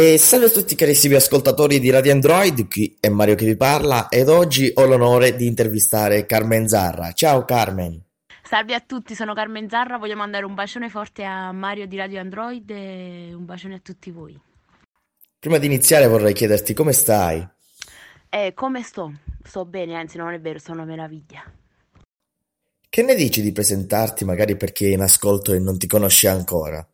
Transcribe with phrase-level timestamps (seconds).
[0.00, 4.08] E salve a tutti carissimi ascoltatori di Radio Android, qui è Mario che vi parla
[4.08, 7.12] ed oggi ho l'onore di intervistare Carmen Zarra.
[7.12, 8.02] Ciao Carmen.
[8.42, 12.18] Salve a tutti, sono Carmen Zarra, voglio mandare un bacione forte a Mario di Radio
[12.18, 14.40] Android e un bacione a tutti voi.
[15.38, 17.46] Prima di iniziare vorrei chiederti come stai?
[18.30, 19.12] Eh, come sto?
[19.44, 21.44] Sto bene, anzi non è vero, sono una meraviglia.
[22.88, 26.26] Che ne dici di presentarti magari per chi è in ascolto e non ti conosce
[26.26, 26.88] ancora?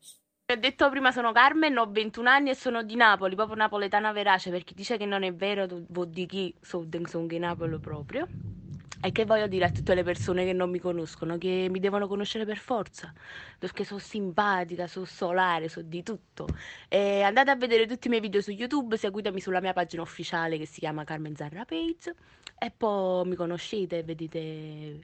[0.49, 4.49] Ho detto prima sono Carmen, ho 21 anni e sono di Napoli, proprio napoletana verace,
[4.49, 8.29] per chi dice che non è vero, vuol dire che sono di Napoli proprio.
[9.03, 12.07] E che voglio dire a tutte le persone che non mi conoscono, che mi devono
[12.07, 13.13] conoscere per forza,
[13.59, 16.47] perché sono simpatica, sono solare, so di tutto.
[16.89, 20.59] E andate a vedere tutti i miei video su YouTube, seguitemi sulla mia pagina ufficiale
[20.59, 22.15] che si chiama Carmen Zarra Page
[22.57, 24.39] e poi mi conoscete, vedete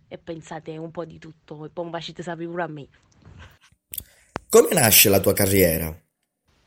[0.06, 2.88] e pensate un po' di tutto e poi un bacite sapere pure a me.
[4.52, 5.98] Come nasce la tua carriera?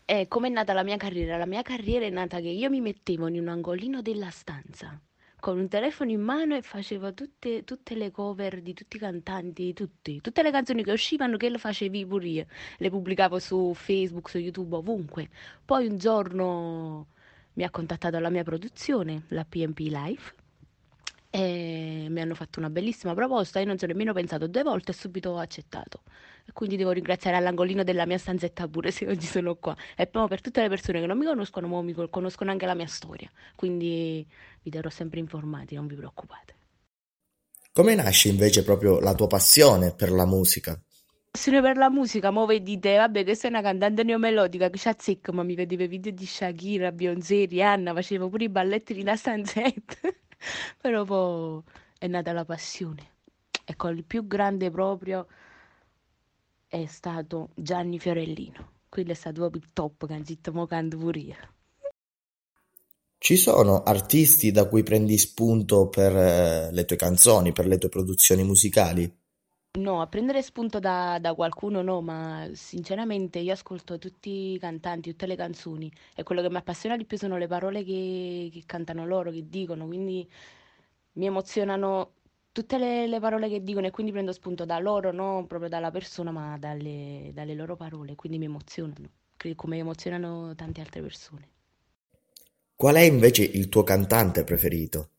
[0.05, 1.37] Eh, come è nata la mia carriera?
[1.37, 4.99] La mia carriera è nata che io mi mettevo in un angolino della stanza
[5.39, 9.71] con un telefono in mano e facevo tutte, tutte le cover di tutti i cantanti,
[9.73, 12.45] tutti, tutte le canzoni che uscivano che le facevi pure io.
[12.77, 15.29] Le pubblicavo su Facebook, su YouTube, ovunque.
[15.63, 17.09] Poi un giorno
[17.53, 20.33] mi ha contattato la mia produzione, la PMP Life,
[21.35, 23.59] e mi hanno fatto una bellissima proposta.
[23.59, 26.03] Io non ci ho nemmeno pensato due volte e subito accettato.
[26.45, 29.75] E quindi devo ringraziare all'angolino della mia stanzetta pure se oggi sono qua.
[29.97, 32.87] E poi per tutte le persone che non mi conoscono, mi conoscono anche la mia
[32.87, 33.29] storia.
[33.53, 34.25] Quindi
[34.61, 36.53] vi terrò sempre informati, non vi preoccupate.
[37.73, 40.79] Come nasce invece proprio la tua passione per la musica?
[41.31, 45.33] Passione per la musica, mo vedete, vabbè, questa è una cantante neomelodica che c'ha zecca,
[45.33, 49.97] ma mi vedevo i video di Shakira, Beyoncé, Rihanna, facevo pure i balletti nella stanzetta.
[50.81, 51.61] Però poi
[51.97, 53.13] è nata la passione.
[53.63, 55.27] Ecco, il più grande proprio
[56.67, 58.73] è stato Gianni Fiorellino.
[58.89, 61.35] Quello è stato proprio il top, che anzitutto mo canto pure io.
[63.17, 67.89] Ci sono artisti da cui prendi spunto per eh, le tue canzoni, per le tue
[67.89, 69.11] produzioni musicali?
[69.77, 75.09] No, a prendere spunto da, da qualcuno no, ma sinceramente io ascolto tutti i cantanti,
[75.09, 78.63] tutte le canzoni e quello che mi appassiona di più sono le parole che, che
[78.65, 80.25] cantano loro, che dicono, quindi
[81.13, 82.13] mi emozionano
[82.53, 85.91] tutte le, le parole che dicono e quindi prendo spunto da loro, non proprio dalla
[85.91, 89.09] persona, ma dalle, dalle loro parole, quindi mi emozionano,
[89.55, 91.49] come emozionano tante altre persone.
[92.75, 95.14] Qual è invece il tuo cantante preferito?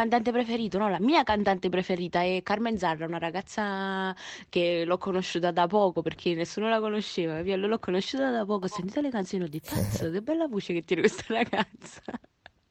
[0.00, 4.14] Cantante preferito, no, la mia cantante preferita è Carmen Zarra, una ragazza
[4.48, 7.40] che l'ho conosciuta da poco perché nessuno la conosceva.
[7.40, 10.46] Io l'ho conosciuta da poco, ho sentito le canzoni e ho detto, cazzo, che bella
[10.46, 12.02] voce che tiene questa ragazza.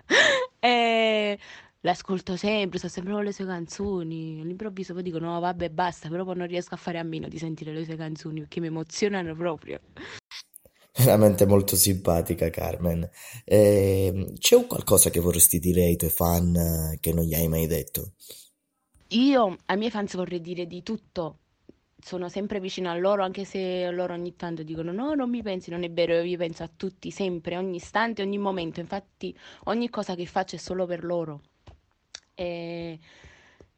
[0.59, 1.37] e
[1.81, 4.39] l'ascolto sempre, sto sempre con le sue canzoni.
[4.39, 7.37] All'improvviso poi dico, no, vabbè, basta, però poi non riesco a fare a meno di
[7.37, 9.81] sentire le sue canzoni perché mi emozionano proprio.
[10.97, 13.07] Veramente molto simpatica Carmen.
[13.45, 17.47] Eh, c'è un qualcosa che vorresti dire ai tuoi fan eh, che non gli hai
[17.47, 18.13] mai detto?
[19.09, 21.39] Io ai miei fans vorrei dire di tutto.
[21.99, 25.69] Sono sempre vicino a loro, anche se loro ogni tanto dicono no, non mi pensi,
[25.71, 28.79] non è vero, io penso a tutti, sempre, ogni istante, ogni momento.
[28.79, 29.35] Infatti
[29.65, 31.41] ogni cosa che faccio è solo per loro.
[32.33, 32.99] E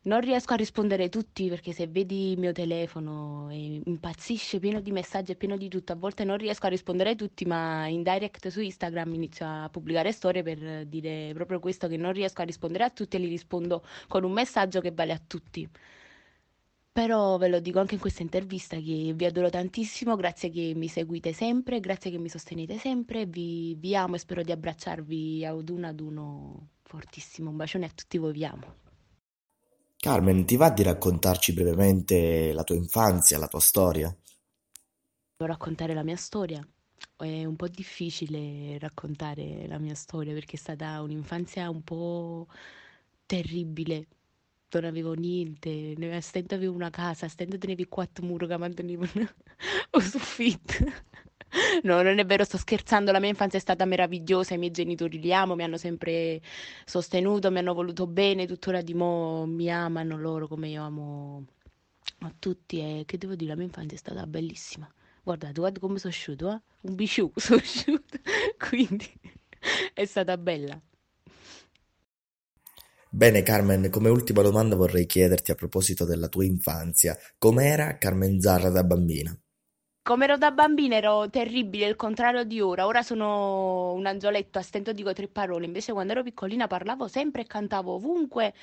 [0.02, 5.34] non riesco a rispondere tutti perché se vedi il mio telefono impazzisce pieno di messaggi
[5.34, 5.92] e pieno di tutto.
[5.92, 9.70] A volte non riesco a rispondere a tutti, ma in direct su Instagram inizio a
[9.70, 13.28] pubblicare storie per dire proprio questo che non riesco a rispondere a tutti e li
[13.28, 15.70] rispondo con un messaggio che vale a tutti.
[16.92, 20.88] Però ve lo dico anche in questa intervista che vi adoro tantissimo, grazie che mi
[20.88, 25.70] seguite sempre, grazie che mi sostenete sempre, vi, vi amo e spero di abbracciarvi ad
[25.70, 27.50] uno ad uno fortissimo.
[27.52, 28.89] Un bacione a tutti voi, vi amo.
[30.02, 34.08] Carmen, ti va di raccontarci brevemente la tua infanzia, la tua storia?
[35.38, 36.66] Devo raccontare la mia storia.
[37.16, 42.48] È un po' difficile raccontare la mia storia perché è stata un'infanzia un po'
[43.26, 44.08] terribile.
[44.72, 49.28] Non avevo niente, a stento avevo una casa, a stento tenevo quattro mura che mantenevano
[49.92, 50.74] o soffitto.
[51.84, 55.20] No, non è vero, sto scherzando, la mia infanzia è stata meravigliosa, i miei genitori
[55.20, 56.42] li amo, mi hanno sempre
[56.86, 61.46] sostenuto, mi hanno voluto bene, tuttora di mo mi amano loro come io amo
[62.20, 64.92] a tutti e che devo dire, la mia infanzia è stata bellissima.
[65.24, 66.62] Guardate, guarda come sono asciutto, eh?
[66.82, 68.20] Un biciù, sono asciutto,
[68.58, 69.10] quindi
[69.94, 70.80] è stata bella.
[73.12, 78.70] Bene Carmen, come ultima domanda vorrei chiederti a proposito della tua infanzia, com'era Carmen Zarra
[78.70, 79.36] da bambina?
[80.10, 82.88] Come ero da bambina ero terribile, il contrario di ora.
[82.88, 85.68] Ora sono un angioletto, a stento dico tre parole.
[85.68, 88.56] Invece quando ero piccolina parlavo sempre e cantavo ovunque,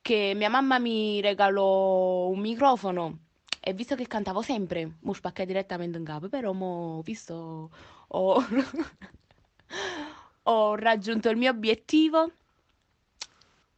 [0.00, 3.18] che mia mamma mi regalò un microfono
[3.60, 7.70] e visto che cantavo sempre, mo spaccai direttamente in capo, però mo visto
[8.08, 8.44] ho,
[10.44, 12.32] ho raggiunto il mio obiettivo.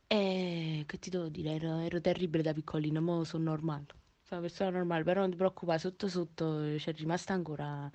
[0.07, 3.87] E che ti devo dire, ero, ero terribile da piccolino, ma sono normale.
[4.27, 7.89] Sono una persona normale, però non ti preoccupare, sotto sotto c'è rimasta ancora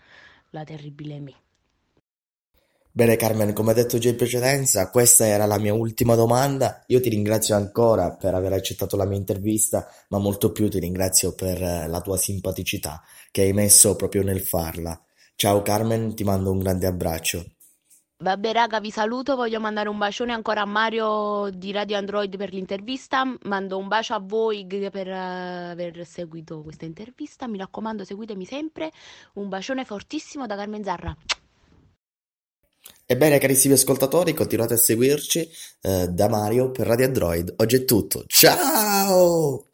[0.51, 1.35] la terribile me.
[2.89, 6.85] Bene Carmen, come detto già in precedenza, questa era la mia ultima domanda.
[6.87, 11.33] Io ti ringrazio ancora per aver accettato la mia intervista, ma molto più ti ringrazio
[11.35, 14.97] per eh, la tua simpaticità che hai messo proprio nel farla.
[15.35, 17.43] Ciao Carmen, ti mando un grande abbraccio.
[18.21, 19.35] Vabbè, raga, vi saluto.
[19.35, 23.23] Voglio mandare un bacione ancora a Mario di Radio Android per l'intervista.
[23.43, 27.47] Mando un bacio a voi per eh, aver seguito questa intervista.
[27.47, 28.91] Mi raccomando, seguitemi sempre.
[29.33, 31.17] Un bacione fortissimo da Carmen Zarra.
[33.07, 35.49] Ebbene, carissimi ascoltatori, continuate a seguirci
[35.81, 37.55] eh, da Mario per Radio Android.
[37.57, 38.23] Oggi è tutto.
[38.27, 39.70] Ciao!